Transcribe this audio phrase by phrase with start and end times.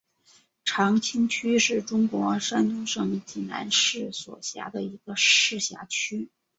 [0.65, 6.31] 长清区是中国山东省济南市所辖的一个市辖区。